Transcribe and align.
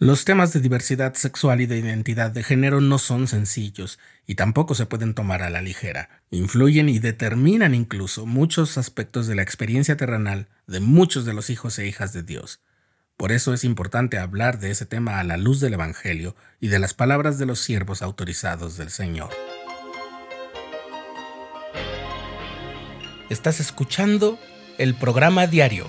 Los 0.00 0.24
temas 0.24 0.52
de 0.52 0.60
diversidad 0.60 1.14
sexual 1.14 1.60
y 1.60 1.66
de 1.66 1.76
identidad 1.76 2.30
de 2.30 2.44
género 2.44 2.80
no 2.80 2.98
son 2.98 3.26
sencillos 3.26 3.98
y 4.28 4.36
tampoco 4.36 4.76
se 4.76 4.86
pueden 4.86 5.12
tomar 5.12 5.42
a 5.42 5.50
la 5.50 5.60
ligera. 5.60 6.08
Influyen 6.30 6.88
y 6.88 7.00
determinan 7.00 7.74
incluso 7.74 8.24
muchos 8.24 8.78
aspectos 8.78 9.26
de 9.26 9.34
la 9.34 9.42
experiencia 9.42 9.96
terrenal 9.96 10.46
de 10.68 10.78
muchos 10.78 11.24
de 11.24 11.34
los 11.34 11.50
hijos 11.50 11.80
e 11.80 11.88
hijas 11.88 12.12
de 12.12 12.22
Dios. 12.22 12.60
Por 13.16 13.32
eso 13.32 13.52
es 13.52 13.64
importante 13.64 14.18
hablar 14.18 14.60
de 14.60 14.70
ese 14.70 14.86
tema 14.86 15.18
a 15.18 15.24
la 15.24 15.36
luz 15.36 15.58
del 15.58 15.74
Evangelio 15.74 16.36
y 16.60 16.68
de 16.68 16.78
las 16.78 16.94
palabras 16.94 17.40
de 17.40 17.46
los 17.46 17.58
siervos 17.58 18.00
autorizados 18.00 18.76
del 18.76 18.90
Señor. 18.90 19.30
Estás 23.30 23.58
escuchando 23.58 24.38
el 24.78 24.94
programa 24.94 25.48
diario 25.48 25.88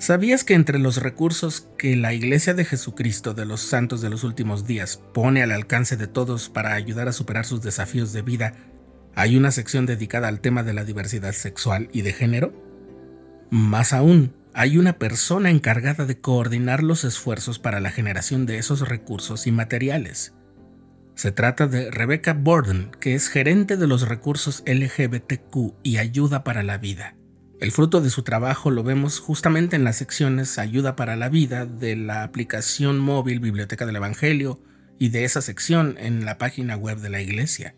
¿Sabías 0.00 0.44
que 0.44 0.54
entre 0.54 0.78
los 0.78 0.96
recursos 0.96 1.68
que 1.76 1.94
la 1.94 2.14
Iglesia 2.14 2.54
de 2.54 2.64
Jesucristo 2.64 3.34
de 3.34 3.44
los 3.44 3.60
Santos 3.60 4.00
de 4.00 4.08
los 4.08 4.24
Últimos 4.24 4.66
Días 4.66 4.98
pone 5.12 5.42
al 5.42 5.52
alcance 5.52 5.98
de 5.98 6.06
todos 6.06 6.48
para 6.48 6.72
ayudar 6.72 7.06
a 7.06 7.12
superar 7.12 7.44
sus 7.44 7.60
desafíos 7.60 8.14
de 8.14 8.22
vida, 8.22 8.54
hay 9.14 9.36
una 9.36 9.50
sección 9.50 9.84
dedicada 9.84 10.28
al 10.28 10.40
tema 10.40 10.62
de 10.62 10.72
la 10.72 10.84
diversidad 10.84 11.32
sexual 11.32 11.90
y 11.92 12.00
de 12.00 12.14
género? 12.14 12.54
Más 13.50 13.92
aún, 13.92 14.34
hay 14.54 14.78
una 14.78 14.94
persona 14.94 15.50
encargada 15.50 16.06
de 16.06 16.18
coordinar 16.18 16.82
los 16.82 17.04
esfuerzos 17.04 17.58
para 17.58 17.78
la 17.78 17.90
generación 17.90 18.46
de 18.46 18.56
esos 18.56 18.88
recursos 18.88 19.46
y 19.46 19.52
materiales. 19.52 20.32
Se 21.14 21.30
trata 21.30 21.66
de 21.66 21.90
Rebecca 21.90 22.32
Borden, 22.32 22.90
que 23.00 23.14
es 23.14 23.28
gerente 23.28 23.76
de 23.76 23.86
los 23.86 24.08
recursos 24.08 24.62
LGBTQ 24.64 25.74
y 25.82 25.98
ayuda 25.98 26.42
para 26.42 26.62
la 26.62 26.78
vida. 26.78 27.19
El 27.60 27.72
fruto 27.72 28.00
de 28.00 28.08
su 28.08 28.22
trabajo 28.22 28.70
lo 28.70 28.82
vemos 28.82 29.20
justamente 29.20 29.76
en 29.76 29.84
las 29.84 29.96
secciones 29.96 30.58
Ayuda 30.58 30.96
para 30.96 31.14
la 31.16 31.28
Vida 31.28 31.66
de 31.66 31.94
la 31.94 32.22
aplicación 32.22 32.98
móvil 32.98 33.38
Biblioteca 33.38 33.84
del 33.84 33.96
Evangelio 33.96 34.58
y 34.98 35.10
de 35.10 35.24
esa 35.24 35.42
sección 35.42 35.96
en 35.98 36.24
la 36.24 36.38
página 36.38 36.76
web 36.76 37.00
de 37.00 37.10
la 37.10 37.20
iglesia. 37.20 37.74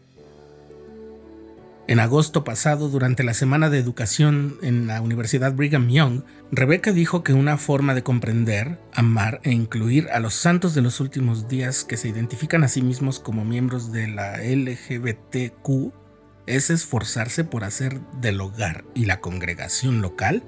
En 1.88 1.98
agosto 1.98 2.44
pasado, 2.44 2.88
durante 2.90 3.24
la 3.24 3.34
Semana 3.34 3.70
de 3.70 3.80
Educación 3.80 4.56
en 4.62 4.86
la 4.86 5.00
Universidad 5.00 5.52
Brigham 5.52 5.88
Young, 5.88 6.22
Rebeca 6.52 6.92
dijo 6.92 7.24
que 7.24 7.32
una 7.32 7.58
forma 7.58 7.92
de 7.94 8.04
comprender, 8.04 8.78
amar 8.94 9.40
e 9.42 9.50
incluir 9.50 10.08
a 10.10 10.20
los 10.20 10.34
santos 10.34 10.76
de 10.76 10.82
los 10.82 11.00
últimos 11.00 11.48
días 11.48 11.82
que 11.82 11.96
se 11.96 12.08
identifican 12.08 12.62
a 12.62 12.68
sí 12.68 12.82
mismos 12.82 13.18
como 13.18 13.44
miembros 13.44 13.90
de 13.90 14.06
la 14.06 14.36
LGBTQ 14.38 16.01
es 16.46 16.70
esforzarse 16.70 17.44
por 17.44 17.64
hacer 17.64 18.00
del 18.20 18.40
hogar 18.40 18.84
y 18.94 19.04
la 19.04 19.20
congregación 19.20 20.02
local 20.02 20.42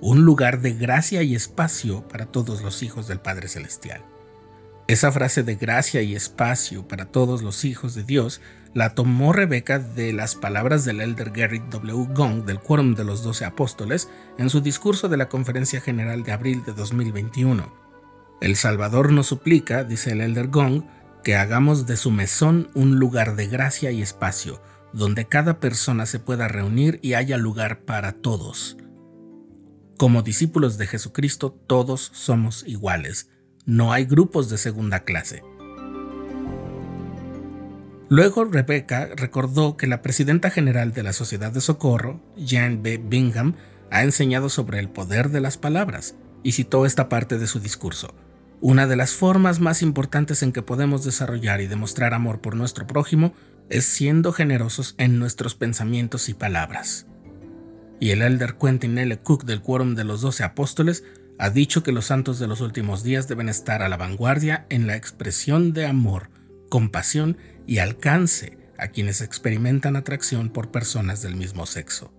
un 0.00 0.24
lugar 0.24 0.60
de 0.60 0.74
gracia 0.74 1.22
y 1.22 1.34
espacio 1.34 2.06
para 2.08 2.26
todos 2.26 2.62
los 2.62 2.82
hijos 2.82 3.08
del 3.08 3.20
Padre 3.20 3.48
Celestial. 3.48 4.04
Esa 4.86 5.10
frase 5.10 5.42
de 5.42 5.56
gracia 5.56 6.02
y 6.02 6.14
espacio 6.14 6.86
para 6.86 7.06
todos 7.06 7.42
los 7.42 7.64
hijos 7.64 7.94
de 7.94 8.04
Dios 8.04 8.42
la 8.74 8.94
tomó 8.94 9.32
Rebeca 9.32 9.78
de 9.78 10.12
las 10.12 10.34
palabras 10.34 10.84
del 10.84 11.00
elder 11.00 11.30
Gary 11.30 11.62
W. 11.70 12.08
Gong 12.12 12.44
del 12.44 12.60
Quórum 12.60 12.94
de 12.94 13.04
los 13.04 13.22
Doce 13.22 13.46
Apóstoles 13.46 14.10
en 14.36 14.50
su 14.50 14.60
discurso 14.60 15.08
de 15.08 15.16
la 15.16 15.30
Conferencia 15.30 15.80
General 15.80 16.22
de 16.22 16.32
abril 16.32 16.62
de 16.66 16.72
2021. 16.72 17.72
El 18.42 18.56
Salvador 18.56 19.10
nos 19.10 19.28
suplica, 19.28 19.84
dice 19.84 20.12
el 20.12 20.20
elder 20.20 20.48
Gong, 20.48 20.84
que 21.22 21.36
hagamos 21.36 21.86
de 21.86 21.96
su 21.96 22.10
mesón 22.10 22.68
un 22.74 22.98
lugar 22.98 23.36
de 23.36 23.46
gracia 23.46 23.90
y 23.90 24.02
espacio, 24.02 24.60
donde 24.94 25.26
cada 25.26 25.58
persona 25.58 26.06
se 26.06 26.20
pueda 26.20 26.46
reunir 26.48 27.00
y 27.02 27.14
haya 27.14 27.36
lugar 27.36 27.80
para 27.80 28.12
todos. 28.12 28.76
Como 29.98 30.22
discípulos 30.22 30.78
de 30.78 30.86
Jesucristo 30.86 31.50
todos 31.66 32.10
somos 32.14 32.64
iguales, 32.66 33.28
no 33.66 33.92
hay 33.92 34.04
grupos 34.04 34.48
de 34.48 34.58
segunda 34.58 35.00
clase. 35.00 35.42
Luego 38.08 38.44
Rebecca 38.44 39.08
recordó 39.16 39.76
que 39.76 39.86
la 39.86 40.00
presidenta 40.00 40.50
general 40.50 40.92
de 40.92 41.02
la 41.02 41.12
Sociedad 41.12 41.50
de 41.50 41.60
Socorro, 41.60 42.20
Jan 42.36 42.82
B. 42.82 42.98
Bingham, 42.98 43.54
ha 43.90 44.04
enseñado 44.04 44.48
sobre 44.48 44.78
el 44.78 44.90
poder 44.90 45.30
de 45.30 45.40
las 45.40 45.56
palabras 45.56 46.14
y 46.42 46.52
citó 46.52 46.86
esta 46.86 47.08
parte 47.08 47.38
de 47.38 47.46
su 47.46 47.58
discurso. 47.58 48.14
Una 48.60 48.86
de 48.86 48.96
las 48.96 49.12
formas 49.12 49.58
más 49.58 49.82
importantes 49.82 50.42
en 50.42 50.52
que 50.52 50.62
podemos 50.62 51.04
desarrollar 51.04 51.60
y 51.60 51.66
demostrar 51.66 52.14
amor 52.14 52.40
por 52.40 52.54
nuestro 52.54 52.86
prójimo 52.86 53.32
es 53.68 53.84
siendo 53.84 54.32
generosos 54.32 54.94
en 54.98 55.18
nuestros 55.18 55.54
pensamientos 55.54 56.28
y 56.28 56.34
palabras. 56.34 57.06
Y 58.00 58.10
el 58.10 58.22
elder 58.22 58.56
Quentin 58.56 58.98
L. 58.98 59.16
Cook 59.18 59.44
del 59.44 59.62
Quórum 59.62 59.94
de 59.94 60.04
los 60.04 60.20
Doce 60.20 60.44
Apóstoles 60.44 61.04
ha 61.38 61.50
dicho 61.50 61.82
que 61.82 61.92
los 61.92 62.06
santos 62.06 62.38
de 62.38 62.46
los 62.46 62.60
últimos 62.60 63.02
días 63.02 63.28
deben 63.28 63.48
estar 63.48 63.82
a 63.82 63.88
la 63.88 63.96
vanguardia 63.96 64.66
en 64.68 64.86
la 64.86 64.96
expresión 64.96 65.72
de 65.72 65.86
amor, 65.86 66.30
compasión 66.68 67.36
y 67.66 67.78
alcance 67.78 68.58
a 68.78 68.88
quienes 68.88 69.20
experimentan 69.20 69.96
atracción 69.96 70.50
por 70.50 70.70
personas 70.70 71.22
del 71.22 71.36
mismo 71.36 71.66
sexo. 71.66 72.12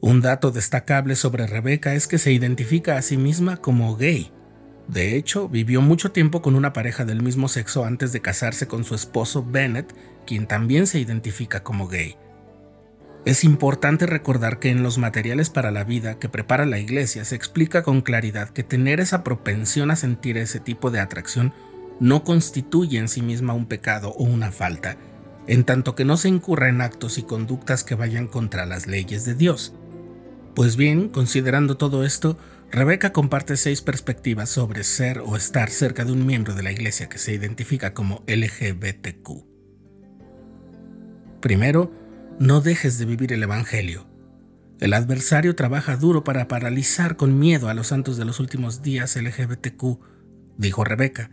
Un 0.00 0.20
dato 0.20 0.50
destacable 0.50 1.16
sobre 1.16 1.46
Rebeca 1.46 1.94
es 1.94 2.06
que 2.06 2.18
se 2.18 2.32
identifica 2.32 2.96
a 2.96 3.02
sí 3.02 3.16
misma 3.16 3.56
como 3.56 3.96
gay, 3.96 4.32
de 4.88 5.16
hecho, 5.16 5.48
vivió 5.48 5.80
mucho 5.80 6.12
tiempo 6.12 6.42
con 6.42 6.54
una 6.54 6.72
pareja 6.72 7.04
del 7.04 7.22
mismo 7.22 7.48
sexo 7.48 7.84
antes 7.84 8.12
de 8.12 8.20
casarse 8.20 8.68
con 8.68 8.84
su 8.84 8.94
esposo 8.94 9.44
Bennett, 9.44 9.92
quien 10.26 10.46
también 10.46 10.86
se 10.86 11.00
identifica 11.00 11.62
como 11.62 11.88
gay. 11.88 12.16
Es 13.24 13.42
importante 13.42 14.06
recordar 14.06 14.60
que 14.60 14.70
en 14.70 14.84
los 14.84 14.98
materiales 14.98 15.50
para 15.50 15.72
la 15.72 15.82
vida 15.82 16.20
que 16.20 16.28
prepara 16.28 16.64
la 16.64 16.78
iglesia 16.78 17.24
se 17.24 17.34
explica 17.34 17.82
con 17.82 18.00
claridad 18.00 18.50
que 18.50 18.62
tener 18.62 19.00
esa 19.00 19.24
propensión 19.24 19.90
a 19.90 19.96
sentir 19.96 20.38
ese 20.38 20.60
tipo 20.60 20.92
de 20.92 21.00
atracción 21.00 21.52
no 21.98 22.22
constituye 22.22 22.98
en 22.98 23.08
sí 23.08 23.22
misma 23.22 23.54
un 23.54 23.66
pecado 23.66 24.10
o 24.10 24.22
una 24.22 24.52
falta, 24.52 24.96
en 25.48 25.64
tanto 25.64 25.96
que 25.96 26.04
no 26.04 26.16
se 26.16 26.28
incurra 26.28 26.68
en 26.68 26.80
actos 26.80 27.18
y 27.18 27.24
conductas 27.24 27.82
que 27.82 27.96
vayan 27.96 28.28
contra 28.28 28.66
las 28.66 28.86
leyes 28.86 29.24
de 29.24 29.34
Dios. 29.34 29.74
Pues 30.54 30.76
bien, 30.76 31.08
considerando 31.08 31.76
todo 31.76 32.04
esto, 32.04 32.38
Rebeca 32.70 33.12
comparte 33.12 33.56
seis 33.56 33.80
perspectivas 33.80 34.50
sobre 34.50 34.82
ser 34.82 35.20
o 35.20 35.36
estar 35.36 35.70
cerca 35.70 36.04
de 36.04 36.12
un 36.12 36.26
miembro 36.26 36.54
de 36.54 36.64
la 36.64 36.72
iglesia 36.72 37.08
que 37.08 37.18
se 37.18 37.32
identifica 37.32 37.94
como 37.94 38.24
LGBTQ. 38.26 39.46
Primero, 41.40 41.92
no 42.40 42.60
dejes 42.60 42.98
de 42.98 43.04
vivir 43.04 43.32
el 43.32 43.44
Evangelio. 43.44 44.08
El 44.80 44.94
adversario 44.94 45.54
trabaja 45.54 45.96
duro 45.96 46.24
para 46.24 46.48
paralizar 46.48 47.16
con 47.16 47.38
miedo 47.38 47.68
a 47.68 47.74
los 47.74 47.86
santos 47.86 48.16
de 48.16 48.24
los 48.24 48.40
últimos 48.40 48.82
días 48.82 49.16
LGBTQ, 49.16 50.00
dijo 50.58 50.84
Rebeca, 50.84 51.30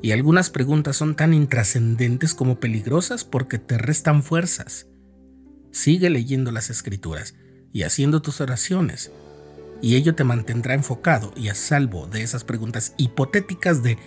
y 0.00 0.12
algunas 0.12 0.48
preguntas 0.48 0.96
son 0.96 1.16
tan 1.16 1.34
intrascendentes 1.34 2.34
como 2.34 2.60
peligrosas 2.60 3.24
porque 3.24 3.58
te 3.58 3.78
restan 3.78 4.22
fuerzas. 4.22 4.86
Sigue 5.72 6.08
leyendo 6.08 6.52
las 6.52 6.70
escrituras 6.70 7.34
y 7.72 7.82
haciendo 7.82 8.22
tus 8.22 8.40
oraciones 8.40 9.10
y 9.82 9.96
ello 9.96 10.14
te 10.14 10.24
mantendrá 10.24 10.74
enfocado 10.74 11.32
y 11.36 11.48
a 11.48 11.54
salvo 11.54 12.06
de 12.06 12.22
esas 12.22 12.44
preguntas 12.44 12.94
hipotéticas 12.96 13.82
de 13.82 13.98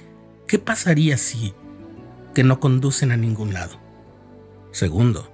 ¿qué 0.48 0.58
pasaría 0.58 1.18
si? 1.18 1.54
que 2.34 2.44
no 2.44 2.60
conducen 2.60 3.12
a 3.12 3.18
ningún 3.18 3.54
lado. 3.54 3.80
Segundo, 4.72 5.32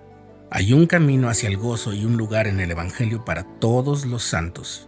hay 0.51 0.73
un 0.73 0.85
camino 0.85 1.29
hacia 1.29 1.49
el 1.49 1.57
gozo 1.57 1.93
y 1.93 2.05
un 2.05 2.15
lugar 2.15 2.47
en 2.47 2.59
el 2.59 2.69
Evangelio 2.69 3.25
para 3.25 3.43
todos 3.43 4.05
los 4.05 4.23
santos. 4.23 4.87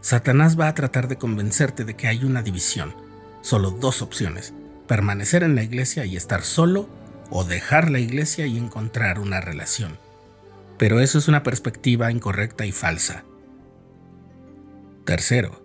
Satanás 0.00 0.58
va 0.58 0.68
a 0.68 0.74
tratar 0.74 1.08
de 1.08 1.16
convencerte 1.16 1.84
de 1.84 1.96
que 1.96 2.08
hay 2.08 2.24
una 2.24 2.42
división, 2.42 2.94
solo 3.40 3.70
dos 3.70 4.02
opciones, 4.02 4.52
permanecer 4.86 5.42
en 5.42 5.54
la 5.54 5.62
iglesia 5.62 6.04
y 6.04 6.16
estar 6.16 6.42
solo 6.42 6.88
o 7.30 7.44
dejar 7.44 7.90
la 7.90 8.00
iglesia 8.00 8.46
y 8.46 8.58
encontrar 8.58 9.18
una 9.18 9.40
relación. 9.40 9.98
Pero 10.76 11.00
eso 11.00 11.18
es 11.18 11.28
una 11.28 11.42
perspectiva 11.42 12.10
incorrecta 12.10 12.66
y 12.66 12.72
falsa. 12.72 13.24
Tercero, 15.08 15.64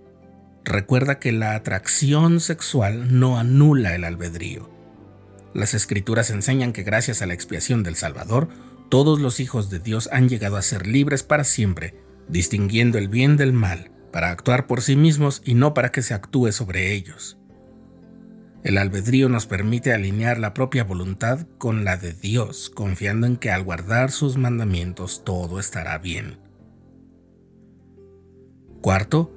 recuerda 0.64 1.20
que 1.20 1.34
la 1.34 1.56
atracción 1.56 2.40
sexual 2.40 3.20
no 3.20 3.38
anula 3.38 3.94
el 3.94 4.06
albedrío. 4.06 4.70
Las 5.54 5.74
escrituras 5.74 6.30
enseñan 6.30 6.72
que 6.72 6.84
gracias 6.84 7.22
a 7.22 7.26
la 7.26 7.34
expiación 7.34 7.84
del 7.84 7.98
Salvador, 7.98 8.48
todos 8.88 9.20
los 9.20 9.42
hijos 9.42 9.70
de 9.70 9.80
Dios 9.80 10.08
han 10.14 10.30
llegado 10.30 10.56
a 10.56 10.62
ser 10.62 10.88
libres 10.88 11.24
para 11.24 11.44
siempre, 11.44 11.94
distinguiendo 12.30 12.98
el 12.98 13.10
bien 13.10 13.36
del 13.36 13.52
mal, 13.52 13.92
para 14.14 14.32
actuar 14.32 14.66
por 14.66 14.82
sí 14.82 14.96
mismos 14.96 15.42
y 15.44 15.56
no 15.56 15.74
para 15.74 15.92
que 15.92 16.04
se 16.04 16.14
actúe 16.14 16.54
sobre 16.54 16.94
ellos. 16.94 17.38
El 18.64 18.78
albedrío 18.78 19.28
nos 19.28 19.46
permite 19.46 19.92
alinear 19.92 20.40
la 20.40 20.54
propia 20.54 20.86
voluntad 20.86 21.48
con 21.58 21.84
la 21.84 21.98
de 21.98 22.14
Dios, 22.14 22.70
confiando 22.70 23.28
en 23.28 23.36
que 23.36 23.52
al 23.52 23.64
guardar 23.64 24.10
sus 24.10 24.38
mandamientos 24.38 25.26
todo 25.26 25.60
estará 25.60 25.98
bien. 25.98 26.38
Cuarto, 28.84 29.32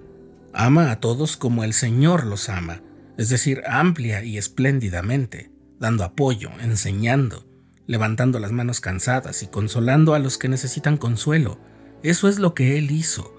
ama 0.53 0.91
a 0.91 0.99
todos 0.99 1.37
como 1.37 1.63
el 1.63 1.73
Señor 1.73 2.27
los 2.27 2.49
ama, 2.49 2.83
es 3.17 3.29
decir, 3.29 3.63
amplia 3.69 4.25
y 4.25 4.39
espléndidamente, 4.39 5.53
dando 5.79 6.03
apoyo, 6.03 6.51
enseñando, 6.61 7.47
levantando 7.87 8.41
las 8.41 8.51
manos 8.51 8.81
cansadas 8.81 9.45
y 9.45 9.47
consolando 9.47 10.15
a 10.15 10.19
los 10.19 10.37
que 10.37 10.49
necesitan 10.49 10.97
consuelo. 10.97 11.61
Eso 12.03 12.29
es 12.29 12.41
lo 12.41 12.55
que 12.55 12.77
Él 12.77 12.91
hizo. 12.91 13.33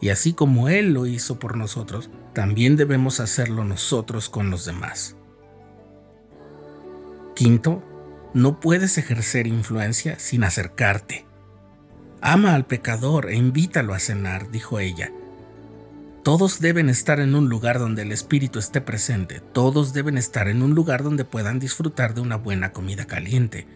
Y 0.00 0.10
así 0.10 0.32
como 0.32 0.68
Él 0.68 0.92
lo 0.94 1.06
hizo 1.06 1.40
por 1.40 1.56
nosotros, 1.56 2.08
también 2.34 2.76
debemos 2.76 3.18
hacerlo 3.18 3.64
nosotros 3.64 4.28
con 4.28 4.50
los 4.50 4.64
demás. 4.64 5.16
Quinto, 7.34 7.82
no 8.32 8.60
puedes 8.60 8.96
ejercer 8.96 9.48
influencia 9.48 10.20
sin 10.20 10.44
acercarte. 10.44 11.26
Ama 12.20 12.54
al 12.54 12.64
pecador 12.64 13.28
e 13.28 13.34
invítalo 13.34 13.92
a 13.92 13.98
cenar, 13.98 14.52
dijo 14.52 14.78
ella. 14.78 15.10
Todos 16.28 16.60
deben 16.60 16.90
estar 16.90 17.20
en 17.20 17.34
un 17.34 17.48
lugar 17.48 17.78
donde 17.78 18.02
el 18.02 18.12
Espíritu 18.12 18.58
esté 18.58 18.82
presente, 18.82 19.40
todos 19.40 19.94
deben 19.94 20.18
estar 20.18 20.46
en 20.48 20.60
un 20.60 20.74
lugar 20.74 21.02
donde 21.02 21.24
puedan 21.24 21.58
disfrutar 21.58 22.12
de 22.12 22.20
una 22.20 22.36
buena 22.36 22.70
comida 22.70 23.06
caliente, 23.06 23.66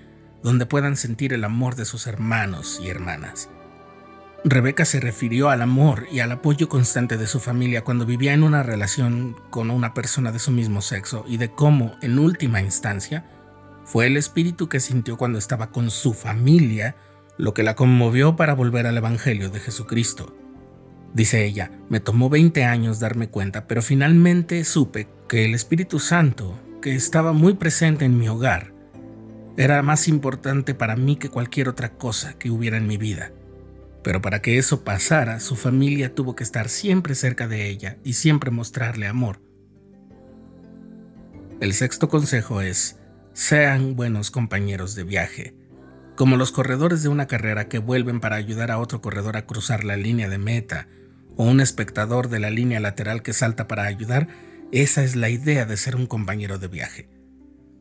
donde 0.43 0.67
puedan 0.67 0.97
sentir 0.97 1.33
el 1.33 1.45
amor 1.45 1.77
de 1.77 1.87
sus 1.87 2.07
hermanos 2.07 2.79
y 2.85 2.91
hermanas. 2.91 3.49
Rebeca 4.45 4.85
se 4.85 5.01
refirió 5.01 5.49
al 5.49 5.63
amor 5.63 6.07
y 6.13 6.21
al 6.21 6.31
apoyo 6.31 6.69
constante 6.69 7.17
de 7.17 7.27
su 7.27 7.41
familia 7.41 7.85
cuando 7.85 8.05
vivía 8.05 8.35
en 8.35 8.43
una 8.43 8.63
relación 8.63 9.35
con 9.49 9.71
una 9.71 9.95
persona 9.95 10.31
de 10.31 10.39
su 10.39 10.51
mismo 10.51 10.83
sexo 10.83 11.25
y 11.27 11.39
de 11.39 11.51
cómo, 11.51 11.95
en 12.03 12.19
última 12.19 12.61
instancia, 12.61 13.25
fue 13.87 14.09
el 14.09 14.19
espíritu 14.19 14.69
que 14.69 14.79
sintió 14.79 15.17
cuando 15.17 15.39
estaba 15.39 15.71
con 15.71 15.91
su 15.91 16.13
familia 16.13 16.97
lo 17.39 17.55
que 17.55 17.63
la 17.63 17.77
conmovió 17.77 18.37
para 18.37 18.53
volver 18.53 18.87
al 18.87 18.99
Evangelio 18.99 19.49
de 19.49 19.59
Jesucristo. 19.59 20.37
Dice 21.15 21.45
ella, 21.45 21.71
me 21.91 22.01
tomó 22.01 22.31
20 22.31 22.65
años 22.65 22.99
darme 22.99 23.29
cuenta, 23.29 23.67
pero 23.67 23.83
finalmente 23.83 24.65
supe 24.65 25.09
que 25.29 25.45
el 25.45 25.55
Espíritu 25.55 25.99
Santo, 25.99 26.59
que 26.81 26.95
estaba 26.95 27.33
muy 27.33 27.55
presente 27.55 28.05
en 28.07 28.17
mi 28.17 28.29
hogar, 28.29 28.73
era 29.57 29.83
más 29.83 30.09
importante 30.09 30.75
para 30.75 30.97
mí 30.97 31.17
que 31.17 31.29
cualquier 31.29 31.69
otra 31.69 31.91
cosa 31.91 32.33
que 32.39 32.51
hubiera 32.51 32.79
en 32.79 32.87
mi 32.87 32.97
vida. 32.97 33.33
Pero 34.03 34.23
para 34.23 34.41
que 34.41 34.57
eso 34.57 34.83
pasara, 34.83 35.41
su 35.41 35.55
familia 35.55 36.15
tuvo 36.15 36.35
que 36.35 36.45
estar 36.45 36.69
siempre 36.69 37.15
cerca 37.15 37.47
de 37.47 37.69
ella 37.69 37.99
y 38.03 38.15
siempre 38.15 38.51
mostrarle 38.51 39.07
amor. 39.07 39.41
El 41.61 41.75
sexto 41.75 42.09
consejo 42.09 42.63
es, 42.63 42.99
sean 43.35 43.95
buenos 43.95 44.31
compañeros 44.31 44.95
de 44.95 45.05
viaje, 45.05 45.55
como 46.17 46.37
los 46.37 46.51
corredores 46.51 47.03
de 47.03 47.09
una 47.09 47.27
carrera 47.27 47.69
que 47.69 47.79
vuelven 47.79 48.19
para 48.21 48.37
ayudar 48.37 48.71
a 48.71 48.79
otro 48.79 49.01
corredor 49.01 49.37
a 49.37 49.47
cruzar 49.47 49.85
la 49.85 49.97
línea 49.97 50.29
de 50.29 50.39
meta, 50.39 50.89
o 51.37 51.45
un 51.45 51.61
espectador 51.61 52.29
de 52.29 52.41
la 52.41 52.51
línea 52.51 52.81
lateral 52.81 53.23
que 53.23 53.33
salta 53.33 53.69
para 53.69 53.85
ayudar, 53.85 54.29
esa 54.73 55.05
es 55.05 55.17
la 55.17 55.29
idea 55.29 55.67
de 55.67 55.77
ser 55.77 55.97
un 55.97 56.07
compañero 56.07 56.59
de 56.59 56.69
viaje. 56.69 57.09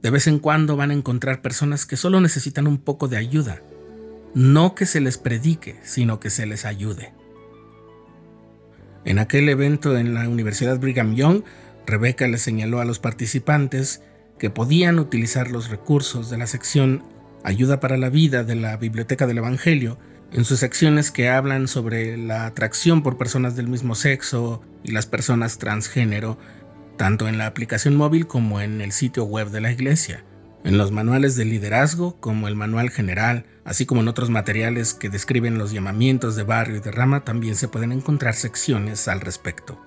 De 0.01 0.09
vez 0.09 0.27
en 0.27 0.39
cuando 0.39 0.75
van 0.75 0.92
a 0.92 0.95
encontrar 0.95 1.42
personas 1.42 1.86
que 1.86 1.98
solo 1.98 2.19
necesitan 2.21 2.68
un 2.68 2.80
poco 2.80 3.07
de 3.07 3.18
ayuda. 3.18 3.62
No 4.33 4.75
que 4.75 4.86
se 4.86 5.00
les 5.00 5.18
predique, 5.18 5.80
sino 5.83 6.19
que 6.19 6.30
se 6.30 6.45
les 6.45 6.65
ayude. 6.65 7.13
En 9.06 9.19
aquel 9.19 9.50
evento 9.50 9.98
en 9.98 10.13
la 10.13 10.27
Universidad 10.27 10.80
Brigham 10.80 11.15
Young, 11.15 11.44
Rebeca 11.86 12.27
le 12.27 12.38
señaló 12.38 12.80
a 12.80 12.86
los 12.86 13.00
participantes 13.00 14.01
que 14.39 14.50
podían 14.50 15.00
utilizar 15.00 15.51
los 15.51 15.69
recursos 15.69 16.30
de 16.30 16.38
la 16.38 16.48
sección 16.48 17.03
Ayuda 17.44 17.80
para 17.80 17.98
la 17.98 18.09
Vida 18.09 18.44
de 18.44 18.56
la 18.56 18.77
Biblioteca 18.77 19.27
del 19.27 19.39
Evangelio 19.39 19.98
en 20.33 20.45
sus 20.45 20.60
secciones 20.60 21.12
que 21.12 21.30
hablan 21.30 21.68
sobre 21.68 22.18
la 22.18 22.45
atracción 22.45 23.04
por 23.04 23.18
personas 23.18 23.56
del 23.56 23.68
mismo 23.68 23.95
sexo 23.95 24.62
y 24.83 24.92
las 24.92 25.06
personas 25.06 25.57
transgénero, 25.57 26.38
tanto 26.98 27.28
en 27.28 27.38
la 27.38 27.48
aplicación 27.48 27.95
móvil 27.95 28.28
como 28.28 28.62
en 28.62 28.80
el 28.81 28.94
sitio 28.94 29.25
web 29.25 29.50
de 29.50 29.62
la 29.62 29.72
iglesia, 29.72 30.24
en 30.63 30.78
los 30.78 30.92
manuales 30.92 31.36
de 31.36 31.45
liderazgo 31.45 32.19
como 32.22 32.48
el 32.48 32.56
manual 32.56 32.92
general, 32.92 33.45
así 33.66 33.86
como 33.86 34.01
en 34.01 34.07
otros 34.07 34.30
materiales 34.30 34.94
que 34.94 35.10
describen 35.10 35.57
los 35.57 35.72
llamamientos 35.72 36.36
de 36.36 36.44
barrio 36.44 36.77
y 36.77 36.80
de 36.80 36.92
rama, 36.92 37.25
también 37.25 37.56
se 37.56 37.68
pueden 37.68 37.92
encontrar 37.92 38.34
secciones 38.36 39.07
al 39.07 39.19
respecto. 39.19 39.81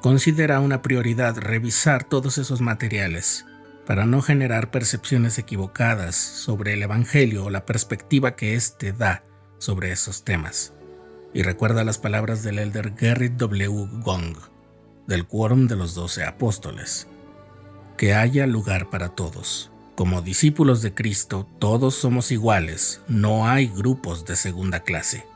Considera 0.00 0.60
una 0.60 0.80
prioridad 0.80 1.36
revisar 1.36 2.04
todos 2.04 2.38
esos 2.38 2.60
materiales 2.60 3.44
para 3.86 4.06
no 4.06 4.22
generar 4.22 4.70
percepciones 4.70 5.38
equivocadas 5.38 6.16
sobre 6.16 6.72
el 6.74 6.82
Evangelio 6.82 7.44
o 7.44 7.50
la 7.50 7.66
perspectiva 7.66 8.36
que 8.36 8.54
éste 8.54 8.92
da 8.92 9.24
sobre 9.62 9.92
esos 9.92 10.24
temas. 10.24 10.72
Y 11.32 11.42
recuerda 11.42 11.84
las 11.84 11.98
palabras 11.98 12.42
del 12.42 12.58
elder 12.58 12.94
Gerrit 12.96 13.34
W. 13.34 13.88
Gong, 14.02 14.36
del 15.06 15.26
Quórum 15.26 15.68
de 15.68 15.76
los 15.76 15.94
Doce 15.94 16.24
Apóstoles. 16.24 17.06
Que 17.96 18.12
haya 18.14 18.46
lugar 18.46 18.90
para 18.90 19.10
todos. 19.10 19.70
Como 19.94 20.20
discípulos 20.20 20.82
de 20.82 20.94
Cristo, 20.94 21.46
todos 21.60 21.94
somos 21.94 22.32
iguales, 22.32 23.02
no 23.06 23.46
hay 23.46 23.68
grupos 23.68 24.24
de 24.24 24.34
segunda 24.36 24.80
clase. 24.80 25.26